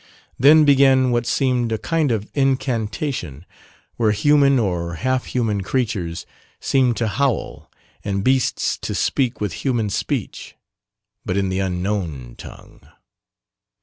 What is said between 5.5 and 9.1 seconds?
creatures seemed to howl, and beasts to